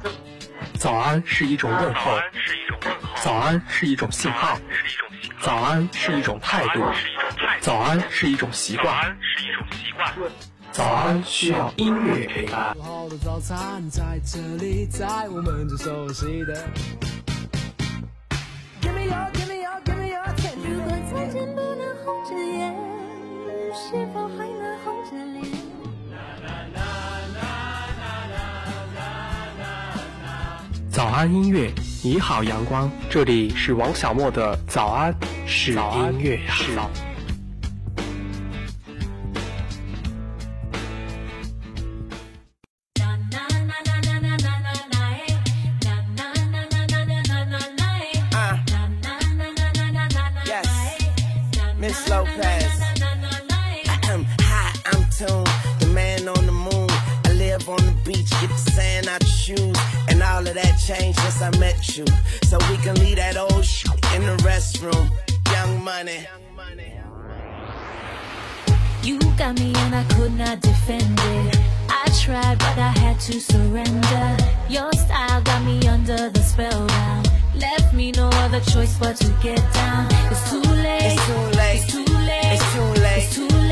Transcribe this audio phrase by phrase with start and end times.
[0.78, 2.18] 早安是一种问候，
[3.22, 4.58] 早安是一种信号，
[5.40, 6.84] 早安是一种态度，
[7.60, 9.16] 早安是一种习惯，
[10.72, 12.76] 早安需要音乐陪伴。
[31.16, 31.72] 安音乐，
[32.04, 35.14] 你好阳光，这里是王小莫的早安
[35.46, 36.76] 是音乐是。
[36.76, 37.05] Yes,
[73.16, 74.36] had to surrender.
[74.68, 77.22] Your style got me under the spell now.
[77.54, 80.06] Left me no other choice but to get down.
[80.30, 81.00] It's too late.
[81.02, 81.76] It's too late.
[81.76, 82.52] It's too late.
[82.52, 83.22] It's too late.
[83.22, 83.65] It's too late.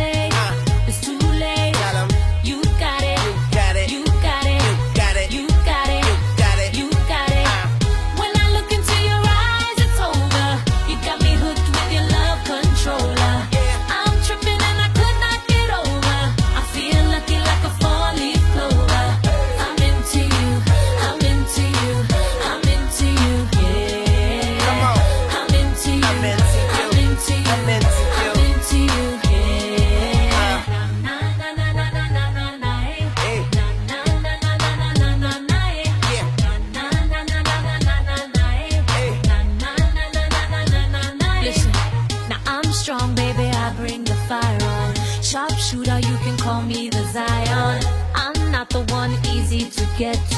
[49.97, 50.34] Get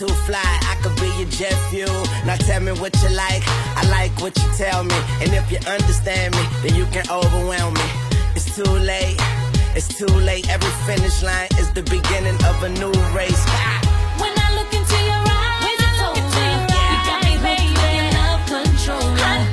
[0.00, 0.40] too fly,
[0.72, 2.02] I could be your jet fuel.
[2.24, 3.42] Now tell me what you like,
[3.76, 4.98] I like what you tell me.
[5.20, 7.88] And if you understand me, then you can overwhelm me.
[8.34, 9.20] It's too late,
[9.76, 10.48] it's too late.
[10.48, 13.44] Every finish line is the beginning of a new race.
[14.16, 15.68] When I look into your eyes.
[15.68, 15.76] You
[17.08, 19.49] got me hooked with your love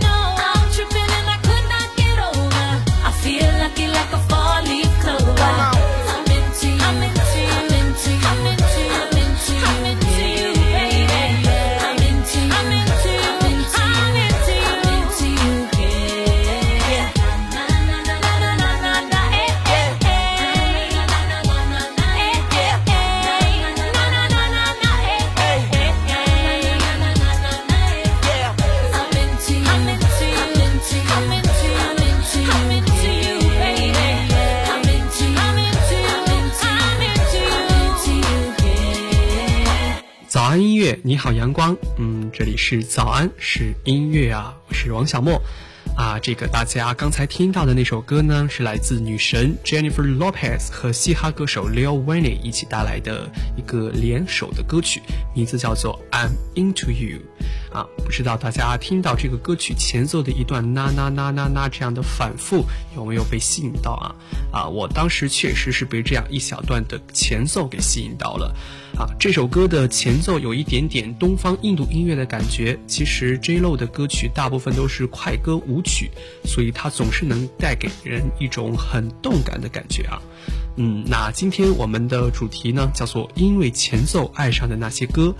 [41.07, 41.73] 你好阳光。
[41.97, 45.41] 嗯，这里是早安是音乐啊，我是王小莫。
[45.95, 53.25] 啊，这个大家刚才听到的那首歌呢，是来自女神 Jennifer Lopez 和嘻哈歌手 Lil Wayne 一起带来的
[53.55, 55.01] 一个联手的歌曲，
[55.33, 57.19] 名字叫做《I'm Into You》。
[57.73, 62.65] 啊，不知道大家听到这个歌曲前奏的一段呐呐呐呐呐这样的反复，
[62.97, 64.15] 有没有被吸引到啊？
[64.51, 68.53] 啊，我当时确实是被这样一小段的前奏给吸引到了。
[68.97, 72.75] 啊，这首歌的前奏有一点点东方印度音乐的感觉。
[72.87, 76.09] 其实 J Lo 的歌曲大部分都是快歌舞曲，
[76.43, 80.19] 所以它总是能带给人一种很动感的感觉啊。
[80.75, 85.35] 嗯，那今天我们的主题呢叫做“因为前奏爱上的那些歌”。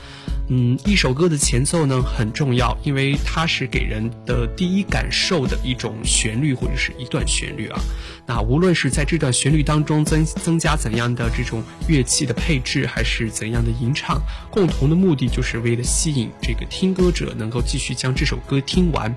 [0.50, 7.80] 嗯，一首歌的前奏呢很重要，因为它是给人的第一感受的一种旋律或者是一段旋律啊。
[8.26, 19.14] 那无论是在这段旋律当中增增加怎样的这种乐器的配置，还是怎样的吟唱，共同的目的就是为了吸引这个听歌者能够继续将这首歌听完。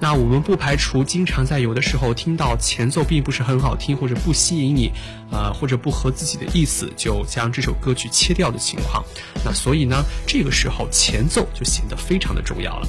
[0.00, 4.90] 那我们不排除经常在有的时候听到前奏并不是很好听，或者不吸引你，
[5.32, 9.02] 呃，或者不合自己的意思，就将这首歌曲切掉的情况。
[9.44, 12.88] 那所以呢，这个时候前奏就显得非常的重要了。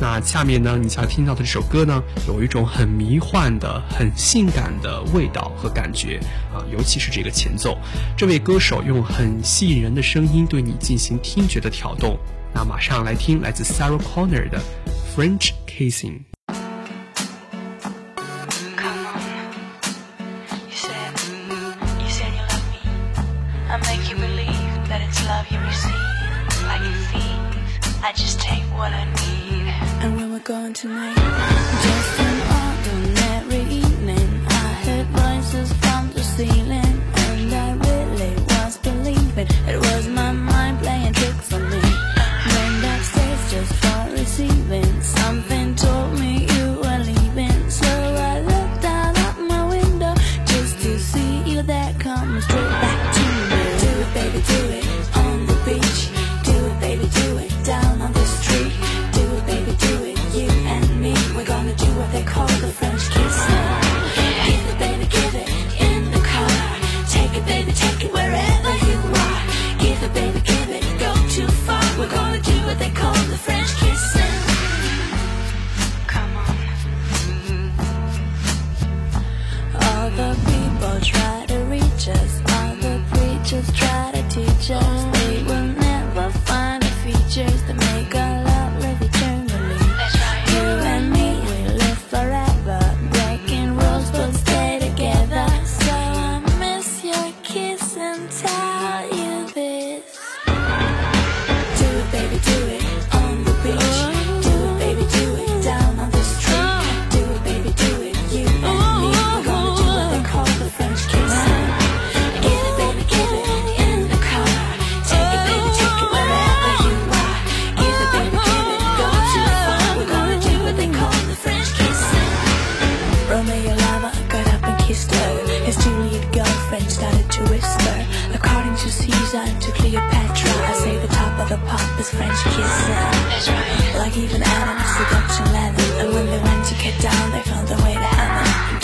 [0.00, 6.20] 那下面呢，你将听到的这首歌呢，有一种很迷幻的、很性感的味道和感觉
[6.52, 7.78] 啊，尤其是这个前奏，
[8.16, 12.18] 这位歌手用很吸引人的声音对你进行听觉的挑动。
[12.54, 14.60] 那马上来听来自 Sarah Connor 的
[15.14, 16.37] French Kissing。
[28.08, 29.68] I just take what I need.
[30.02, 31.14] And where we're going tonight?
[31.14, 34.46] Just an ordinary evening.
[34.48, 40.78] I heard voices from the ceiling, and I really was believing it was my mind
[40.78, 41.82] playing tricks on me.
[42.54, 43.87] Went upstairs just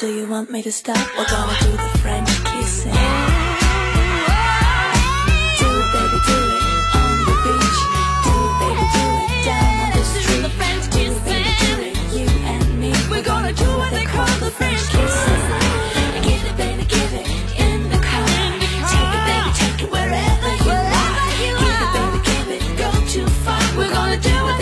[0.04, 0.98] Do you want me to stop?
[1.16, 2.92] We're gonna do the French kissing.
[2.92, 2.98] Do
[5.80, 6.62] it, baby, do it
[7.00, 7.80] on the beach.
[8.24, 10.42] Do it, baby, do it down on the street.
[10.42, 11.16] the French Do it,
[11.64, 12.92] do it, you and me.
[13.10, 15.40] We're gonna do what they call the French kissing.
[16.28, 17.26] Give it, baby, give it
[17.64, 18.28] in the car.
[18.92, 21.16] Take it, baby, take it wherever you are.
[21.40, 23.62] Give it, baby, give it, go too far.
[23.78, 24.53] We're gonna do what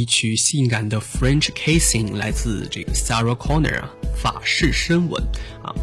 [0.00, 5.22] 一曲性感的 French Kissing 来自这个 Sarah Connor 啊法式深吻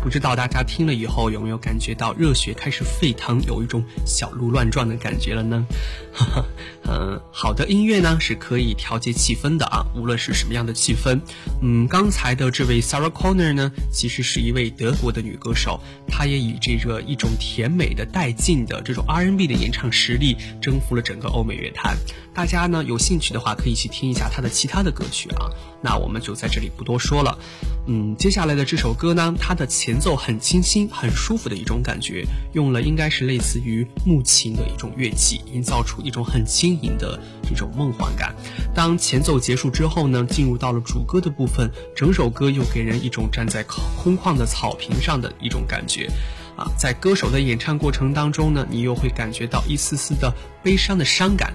[0.01, 5.65] 不知道大家听了以后有没有感觉到热血开始沸腾，有一种小鹿乱撞的感觉了呢？
[6.13, 6.45] 哈哈，
[6.87, 11.19] 嗯，好的音乐呢是可以调节气氛的啊，无论是什么样的气氛。
[11.61, 21.95] 嗯，刚才的这位 Sarah Connor 呢，其实是一位德国的女歌手，她也以这个一种甜美的带劲的这种 R N B 的演唱实力，征服了整个欧美乐坛。
[22.33, 25.49] 大家呢有兴趣的话，可以去听一下她的其他的歌曲啊。
[25.81, 27.37] 那我们就在这里不多说了。
[27.87, 38.33] 嗯，接下来的这首歌呢，它的前奏很清新、很舒服的一种感觉，用了应该是类似于木琴的一种乐器，营造出一种很轻盈的这种梦幻感。
[38.73, 43.63] 当前奏结束之后呢，进入到了主歌的部分，整首歌又给人一种站在
[43.95, 46.09] 空旷的草坪上的一种感觉。
[46.57, 51.53] 啊，在歌手的演唱过程当中呢，你又会感觉到一丝丝的悲伤的伤感。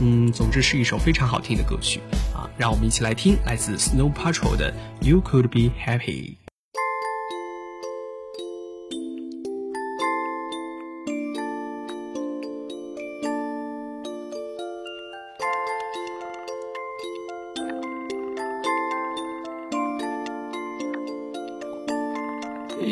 [0.00, 1.98] 嗯，总之是一首非常好听的歌曲
[2.32, 6.43] 啊，让我们一起来听来自 Snow Patrol 的 You Could Be Happy。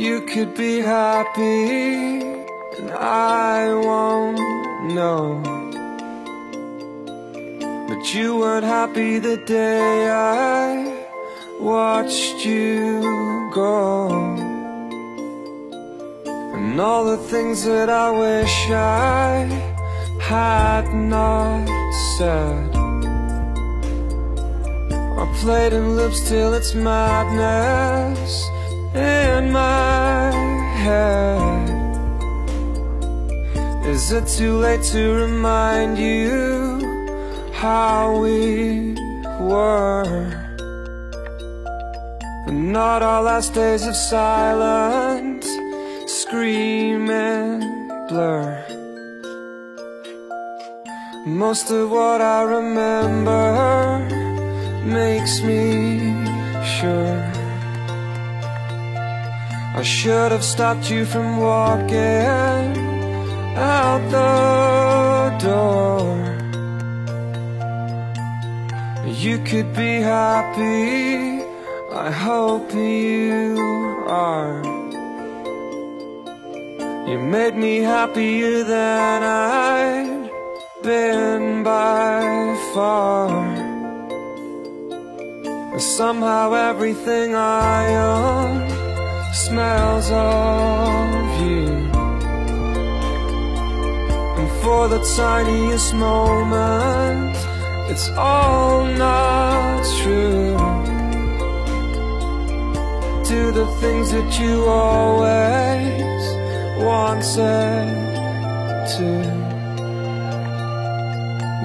[0.03, 2.21] You could be happy,
[2.77, 5.41] and I won't know.
[7.87, 11.07] But you weren't happy the day I
[11.61, 13.01] watched you
[13.55, 14.09] go.
[16.27, 19.47] And all the things that I wish I
[20.21, 21.65] had not
[22.19, 22.75] said.
[25.21, 28.52] I played in loops till it's madness
[28.95, 30.31] in my
[30.77, 31.71] head.
[33.87, 36.81] Is it too late to remind you
[37.53, 38.95] how we
[39.41, 40.39] were?
[42.49, 45.47] Not our last days of silence,
[46.07, 48.65] scream and blur.
[51.25, 53.99] Most of what I remember
[54.85, 56.01] makes me
[56.79, 57.42] sure.
[59.75, 62.77] I should have stopped you from walking
[63.57, 66.13] out the door.
[69.07, 71.43] You could be happy,
[71.91, 73.57] I hope you
[74.07, 74.63] are.
[77.09, 80.31] You made me happier than I'd
[80.83, 82.21] been by
[82.75, 83.31] far.
[85.79, 88.72] Somehow everything I own
[89.33, 91.69] smells of you.
[94.39, 97.37] And for the tiniest moment,
[97.91, 100.57] it's all not true.
[103.25, 106.23] Do the things that you always
[106.85, 108.03] wanted
[108.97, 109.43] to.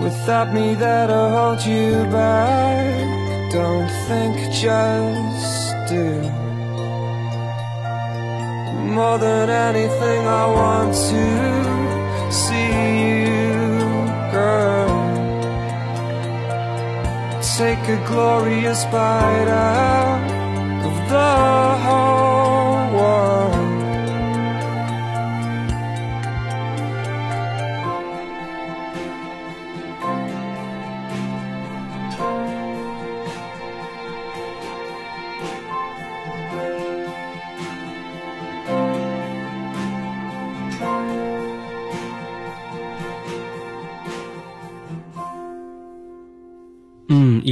[0.01, 6.46] Without me to hold you back, don't think, just do.
[8.97, 12.69] More than anything, I want to see
[13.11, 13.59] you,
[14.31, 14.89] girl.
[17.59, 20.21] Take a glorious bite out
[20.89, 21.86] of the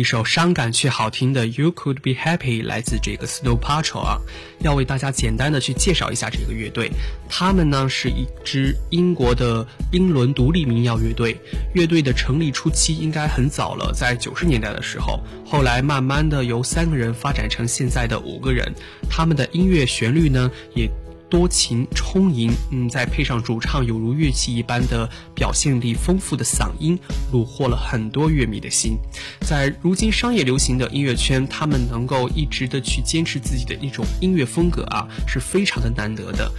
[0.06, 4.18] 首伤感却好听的《You Could Be Happy》来自这个 Snow Patrol 啊，
[4.60, 6.90] 要为大家简单的去介绍一下这个乐队。
[7.28, 11.36] 他们呢是一支英国的英伦独立民谣乐队，
[11.74, 18.72] 乐队的成立初期应该很早了，在九十年代的时候，后来慢慢的由三个人发展成现在的五个人。
[19.10, 20.90] 他们的音乐旋律呢也。
[21.29, 26.98] 多情充盈，嗯，再配上主唱有如乐器一般的表现力丰富的嗓音，
[27.32, 28.98] 虏获了很多乐迷的心。
[29.41, 36.51] 在如今商业流行的音乐圈，他们能够一直的去坚持自己的一种音乐风格啊，是非常的难得的。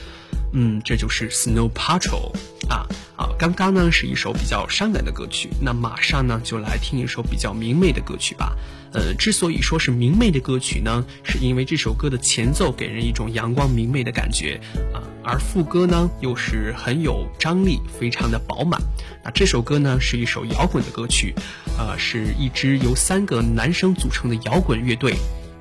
[0.58, 2.32] 嗯，这就是 Snow Patrol
[2.70, 3.28] 啊啊！
[3.38, 8.56] 刚刚呢是一首比较伤感的歌曲，那马上呢就来听一首比较明媚的歌曲吧。
[8.94, 14.58] 呃，之所以说是明媚的歌曲呢，是因为这首歌的前奏给人一种阳光明媚的感觉
[14.94, 18.80] 啊，而副歌呢又是很有张力，非常的饱满。
[19.22, 21.34] 那这首歌呢是一首摇滚的歌曲，
[21.76, 25.16] 呃，是一支由三个男生组成的摇滚乐队。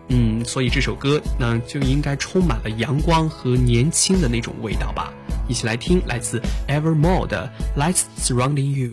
[0.10, 5.12] 嗯，所以这首歌呢就应该充满了阳光和年轻的那种味道吧。
[5.48, 8.90] 一起来听来自 Evermore 的《Lights Surrounding You》。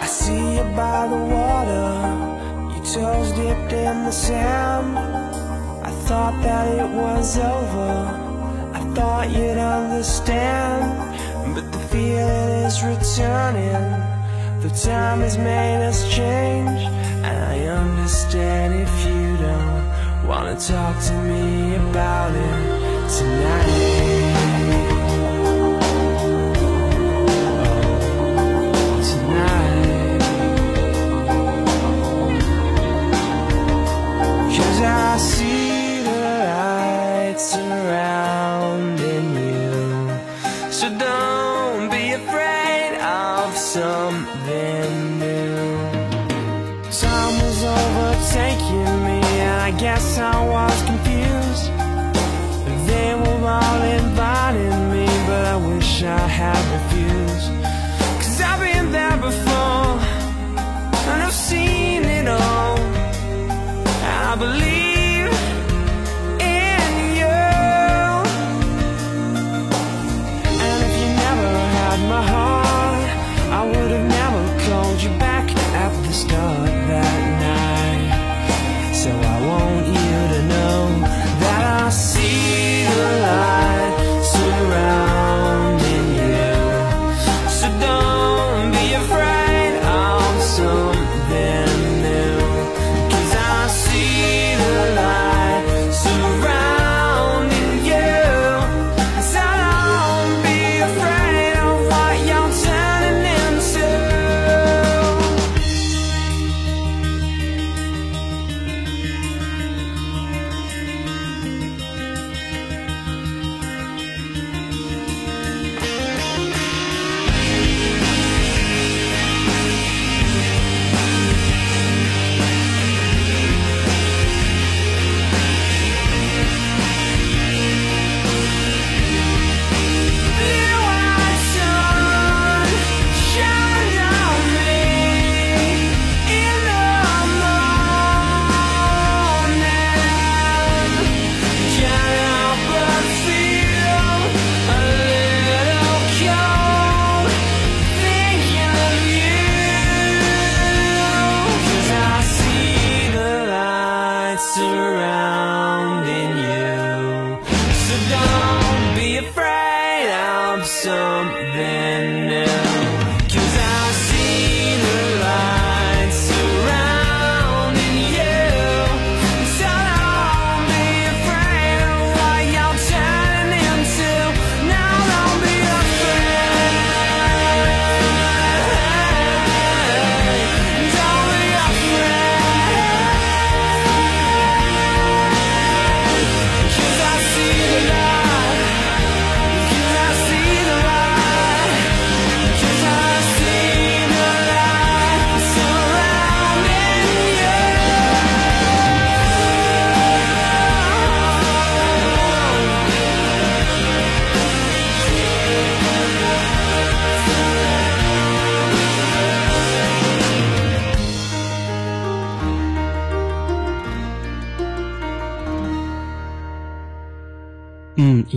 [0.00, 1.92] I see you by the water,
[2.74, 4.98] your toes dipped in the sand.
[5.82, 8.27] I thought that it was over,
[8.98, 10.82] thought you'd understand.
[11.54, 13.84] But the feeling is returning,
[14.64, 16.80] the time has made us change.
[17.26, 19.84] And I understand if you don't
[20.28, 22.60] wanna talk to me about it
[23.18, 24.08] tonight.
[29.08, 30.22] tonight.
[34.56, 35.57] Cause I see
[44.82, 45.66] something new.
[46.90, 50.82] Time was overtaking me, I guess I was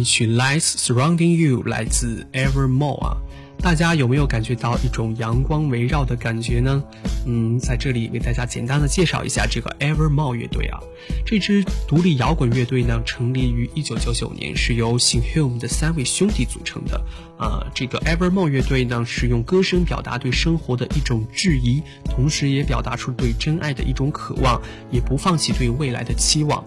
[0.01, 3.17] 一曲《Lights Surrounding You》来自 Evermore 啊，
[3.59, 6.83] 大家有没有感觉到一种阳光围绕的感觉呢？
[7.25, 10.79] 嗯，在这里为大家简单的介绍一下这个 Evermore 乐队啊，
[11.25, 17.01] 这支独立摇滚乐队呢，成立于1999年，是由 Sin Hume 的三位兄弟组成的。
[17.37, 26.63] 呃，这个 Evermore 乐队呢，是用歌声表达对生活的一种质疑，同时也表达出对真爱的一种渴望，也不放弃对未来的期望。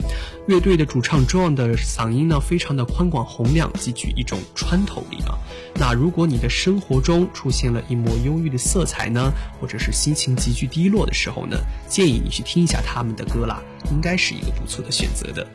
[0.48, 5.38] 乐队的主唱 John 的嗓音呢，非常的宽广洪亮，极具一种穿透力啊。
[5.76, 11.56] 那如果你的生活中出现了一抹忧郁的色彩呢，或者是心情极具低落的时候呢，
[11.88, 15.46] 建议你去听一下他们的歌啦，应该是一个不错的选择的。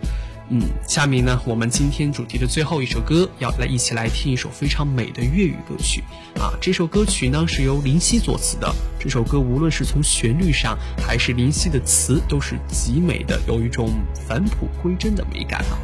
[0.52, 6.04] 嗯，下面呢，我们今天主题的最后一首歌，要来一起来听一首非常美的粤语歌曲
[6.40, 6.58] 啊。
[6.60, 13.92] 这首歌曲呢是由林夕作词的，这首歌无论是从旋律上，还是林夕的词，都是极美的，有一种
[14.28, 15.78] 返璞归真的美感啊。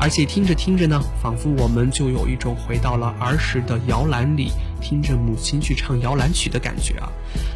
[0.00, 4.50] 而且听着听着呢，仿佛我们就有一种回到了儿时的摇篮里，
[4.80, 7.08] 听着母亲去唱摇篮曲的感觉啊。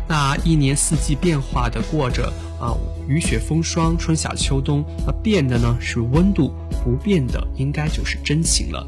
[0.08, 6.52] 那一年四季变化的过着啊，雨雪风霜，春夏秋冬，那变的呢是温度，
[6.84, 8.86] 不变的应该就是真情了。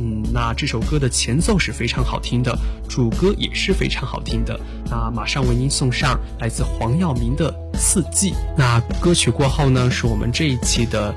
[0.00, 2.58] 嗯，那这首歌的前奏是非常好听的，
[2.88, 4.58] 主歌也是非常好听的。
[4.90, 8.32] 那马上为您送上来自黄耀明的《四季》。
[8.58, 11.14] 那歌曲过后呢，是我们这一期的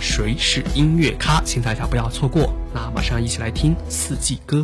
[0.00, 2.52] 谁是音乐咖，请大家不要错过。
[2.74, 4.58] 那马上一起来听《四季歌》。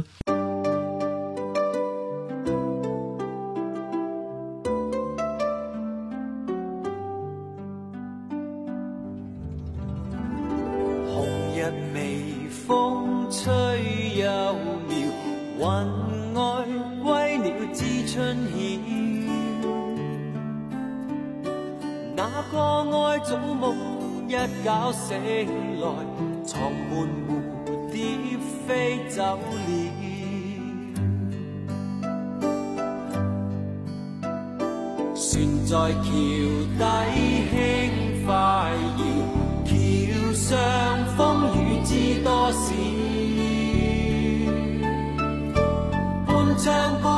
[46.59, 47.12] 唱半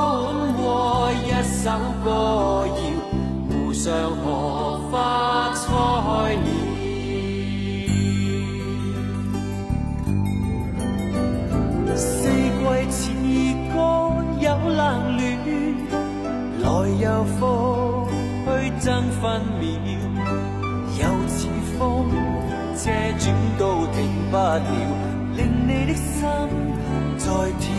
[0.55, 1.71] 和一首
[2.05, 2.73] 歌谣，
[3.51, 3.93] 湖上
[4.23, 5.67] 荷花開
[6.37, 6.47] 了。
[11.97, 13.01] 四季似
[13.73, 13.77] 歌
[14.41, 14.81] 有冷
[15.17, 15.21] 暖，
[16.63, 16.67] 来
[17.01, 18.09] 又复
[18.47, 18.49] 去
[18.81, 18.87] 争
[19.21, 19.23] 分
[19.61, 19.67] 秒，
[20.99, 21.39] 又似
[21.79, 21.83] 风，
[22.77, 22.83] 车
[23.19, 23.23] 转
[23.59, 23.97] 都停
[24.31, 24.61] 不了，
[25.37, 26.23] 令你的心
[27.19, 27.27] 在
[27.59, 27.74] 跳。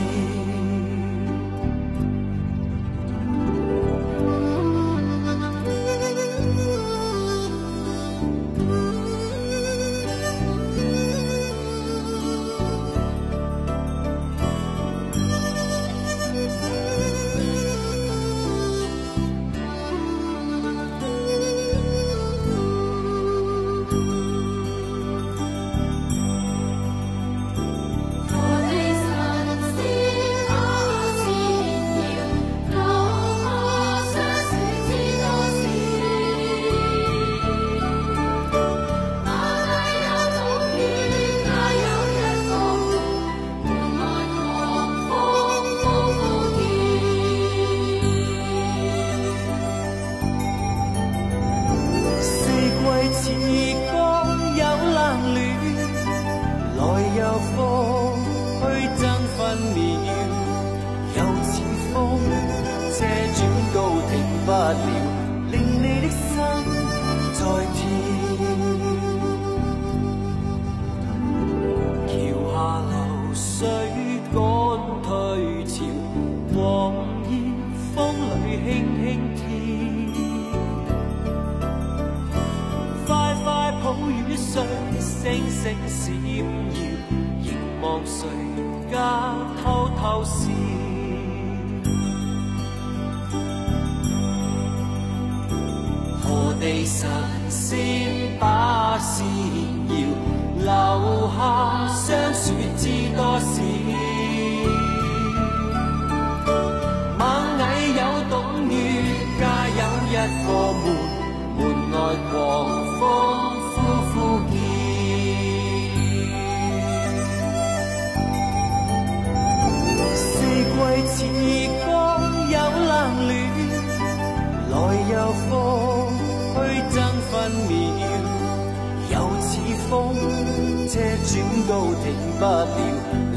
[132.38, 132.68] 不了，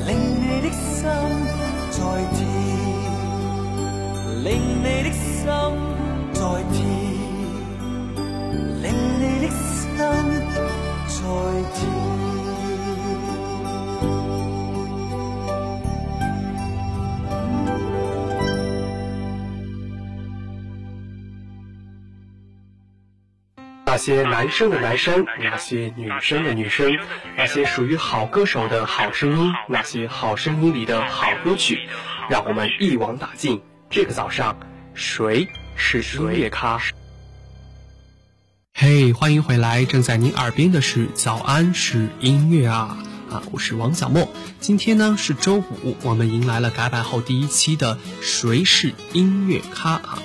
[0.06, 1.04] 令你的心
[1.90, 1.98] 再
[2.34, 2.38] 跳。
[4.42, 5.46] 令你的心
[24.09, 26.97] 些男生的男生，那些女生的女生，
[27.37, 31.87] 那些属于好歌手的好声音，那些好声音里的好歌曲，
[32.31, 33.61] 让我们一网打尽。
[33.90, 34.59] 这个早上，
[34.94, 36.81] 谁是音乐咖？
[38.73, 39.85] 嘿欢迎回来！
[39.85, 42.97] 正在您耳边的是早安是音乐啊
[43.31, 43.42] 啊！
[43.53, 44.27] 我是王小莫。
[44.59, 50.18] 今天呢是周五，我们迎来了改版后第一期的谁是音乐咖啊。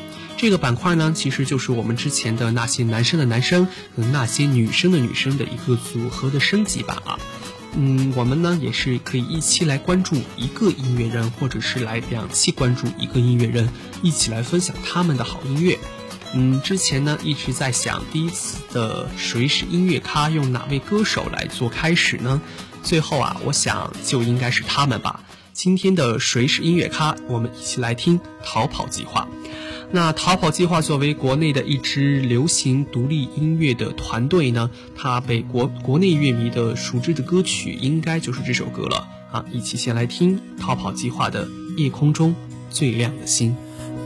[0.43, 7.17] 这个板块呢，其实就是我们之前的那些男生的男生和那些女生的女生的一个组合的升级版啊。
[7.77, 13.69] 嗯，我们呢也是可以一期来关注一个音乐人，或者是来两期关注一个音乐人，
[14.01, 15.79] 一起来分享他们的好音乐。
[16.33, 22.41] 嗯，之前呢一直在想，第一次的谁是音乐咖，用哪位歌手来做开始呢？
[22.83, 25.23] 最后啊，我想就应该是他们吧。
[25.53, 29.25] 今天的谁是音乐咖，我们一起来听《逃跑计划》。
[29.95, 39.45] 那逃跑计划作为国内的一支流行独立音乐的团队呢，它被国国内乐迷的熟知的歌曲应该就是这首歌了啊！
[39.51, 41.45] 一起先来听逃跑计划的
[41.77, 42.33] 《夜空中
[42.71, 43.55] 最亮的星》。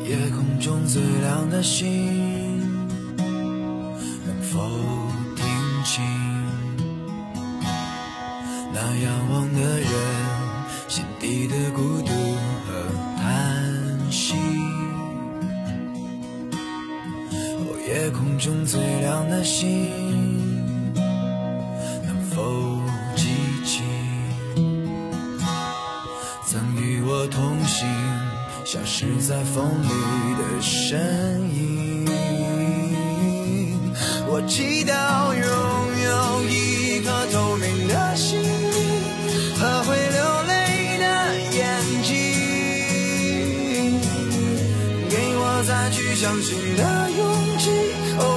[0.10, 2.60] 夜空中最亮的星，
[4.26, 4.60] 能否
[5.38, 5.46] 听
[5.86, 6.04] 清
[8.74, 9.90] 那仰望的人
[10.90, 12.12] 心底的孤独
[18.38, 19.90] 夜空中最亮的星，
[22.06, 22.80] 能否
[23.16, 23.26] 记
[23.66, 23.82] 起
[26.46, 27.88] 曾与我同行？
[28.64, 29.88] 消失在风里
[30.38, 32.06] 的身影。
[34.30, 35.67] 我祈祷有
[46.38, 48.37] 再去相信的勇气。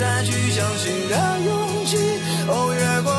[0.00, 1.98] 再去相信的勇气，
[2.48, 3.12] 哦，越过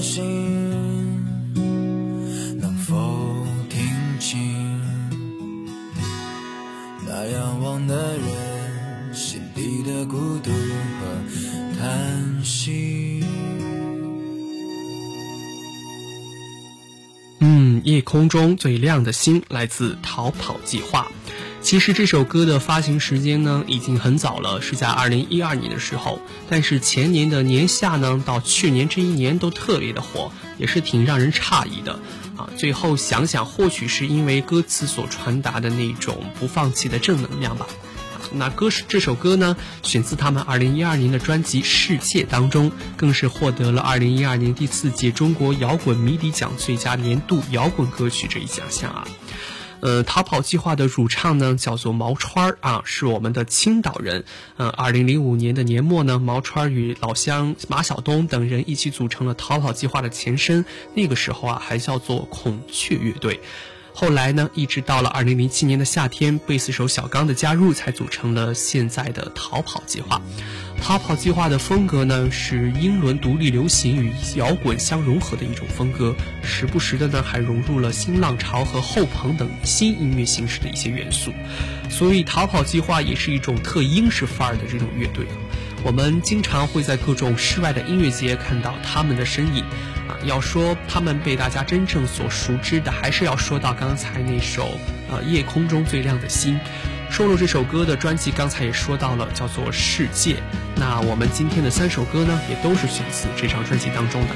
[0.00, 0.24] 心，
[2.60, 2.94] 能否
[3.68, 3.86] 听
[4.18, 4.80] 清
[7.06, 13.22] 那仰望的人心底的孤独和叹息？
[17.40, 21.10] 嗯，夜空中最亮的星来自《逃跑计划》。
[21.68, 26.18] 其实这首歌的发行时间呢已经很早了，是在二零一二年的时候。
[26.48, 32.00] 但是前年的年下呢，到去年这一年都特别的火，也是挺让人诧异的
[32.38, 32.48] 啊。
[32.56, 37.66] 最后想想，或许是因为歌词所传达的那种不放弃的正能量吧。
[38.32, 49.06] 那歌是这首歌呢，选自他们2012年的专辑《世界》当中，更是获得了2012年第四届中国摇滚迷笛奖最佳年度摇滚歌曲这一奖项啊。
[49.80, 54.24] 呃，逃跑计划的主唱呢叫做毛川儿啊，是我们的青岛人。
[54.56, 60.64] 呃，二零零五年的年末呢，毛川儿与老乡马晓东等人一起组成了逃跑计划的前身，
[60.94, 63.40] 那个时候啊还叫做孔雀乐队。
[64.00, 70.22] 后来呢，一直到了二零零七年的夏天，贝斯手小刚的加入，才组成了现在的逃跑计划。
[70.80, 81.32] 逃跑计划的风格呢，是英伦独立流行与摇滚相融合的一种风格，时不时的呢还融入了新浪潮和后朋等新音乐形式的一些元素。
[81.90, 85.26] 所以，逃跑计划也是一种特英式范儿的这种乐队。
[85.84, 89.64] 我们经常会在各种室外的音乐节看到他们的身影。
[90.08, 94.66] 啊，要说他们被大家真正所熟知的，还是要说到刚才那首
[95.10, 96.54] 呃《夜空中最亮的星》。
[97.10, 100.34] 收录这首歌的专辑刚才也说到了，叫做《世界》。
[100.76, 104.28] 那我们今天的三首歌呢，也都是选自这张专辑当中的。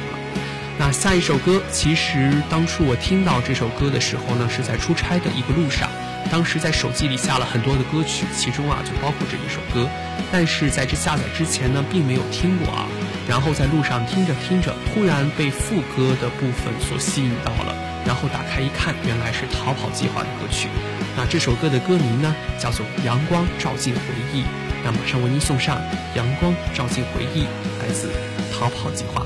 [0.78, 5.88] 那下一首歌，其实当初我听到这首歌的时候呢，是在出差的一个路上。
[6.32, 9.86] 当时在手机里下了很多的歌曲，其中啊就包括这一首歌，
[10.32, 12.88] 但是在这下载之前呢，并没有听过啊。
[13.28, 20.68] 然后在路上听着听着，突然被副歌的部分所吸引到了，然后打开一看，原来是《逃跑计划》的歌曲。
[21.14, 24.00] 那这首歌的歌名呢，叫做《阳光照进回
[24.32, 24.40] 忆》。
[24.82, 25.76] 那马上为您送上
[26.16, 27.42] 《阳光照进回忆》，
[27.78, 28.08] 来自
[28.58, 29.20] 《逃跑计划》。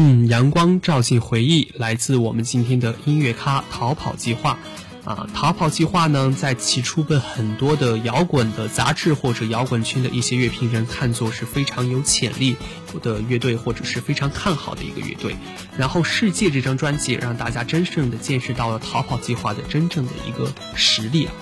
[0.00, 4.56] 嗯，阳光照进回忆，来自我们今天的音乐咖逃跑计划。
[5.04, 12.56] 啊，逃跑计划呢，在起初被很多的摇滚的杂志或者摇滚圈的一些乐评人看作是非常有潜力
[13.02, 15.34] 的乐队，或者是非常看好的一个乐队。
[15.76, 21.32] 然后，《世界》这张专辑让大家真正的见识到了逃跑计划的真正的一个实力啊。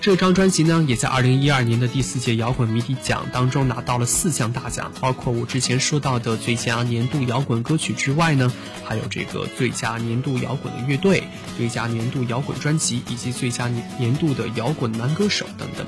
[0.00, 8.50] 这张专辑呢，也在二零一二年的第四届摇滚迷笛奖当中拿到了四项大奖，包括我之前说到的最佳年度摇滚歌曲之外呢，
[8.82, 11.24] 还有这个最佳年度摇滚的乐队、
[11.58, 15.86] 最佳年度摇滚专辑以及最佳年年度的摇滚男歌手等等。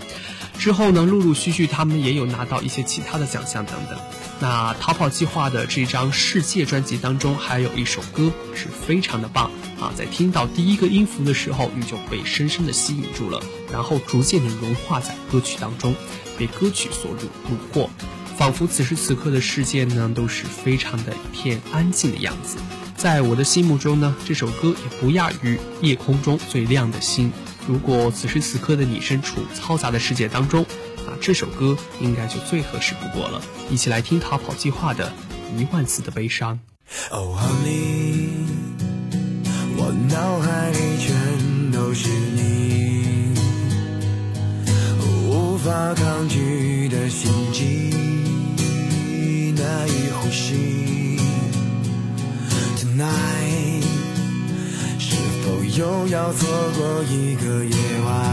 [0.58, 3.98] 之后呢，陆陆续续他们也有拿到一些其他的奖项等等。
[4.42, 13.40] 那逃跑计划的这张世界专辑当中，还有一首歌是非常的棒啊，在听到第一个音符的时候，你就被深深的吸引住了，
[13.70, 15.94] 然后逐渐的融化在歌曲当中，
[16.36, 17.88] 被歌曲所虏虏获，
[18.36, 22.56] 仿佛此时此刻的世界呢都是非常的一片安静的样子。
[22.96, 27.30] 在我的心目中呢，这首歌也不亚于夜空中最亮的星。
[27.68, 30.66] 如果此时此刻的你身处嘈杂的世界当中，
[31.06, 33.40] 啊，这首歌应该就最合适不过了。
[33.70, 35.12] 一起来听逃跑计划的
[35.58, 36.54] 《一万次的悲伤》。
[37.10, 38.28] Oh honey，
[39.76, 43.34] 我脑海里全都是你，
[45.28, 47.90] 无法抗拒的心悸，
[49.56, 51.18] 难以呼吸。
[52.76, 53.84] Tonight，
[54.98, 56.46] 是否又要错
[56.76, 57.74] 过一个夜
[58.04, 58.31] 晚？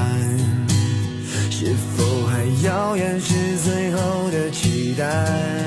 [2.69, 5.58] 是否还遥远是最后的期待。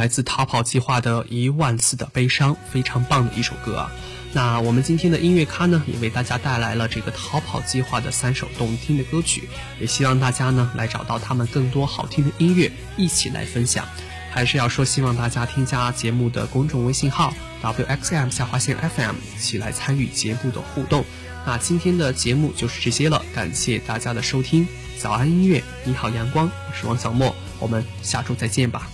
[0.00, 3.92] 来自逃跑计划的一万次的悲伤，非常棒的一首歌啊。
[4.32, 9.46] 那我们今天的音乐咖呢，也为大家带来了这个逃跑计划的三首动听的歌曲，
[9.78, 13.84] 也希望大家呢来找到他们更多好听的音乐，一起来分享。
[14.30, 21.04] 还是要说，希望大家添加节目的公众微信号 wxm 下划线 FM，一起来参与节目的互动。
[21.44, 24.66] 那今天的节目就是这些了，感谢大家的收听。
[24.98, 28.90] 早安音乐，你好阳光，我是王小莫，我们下周再见吧。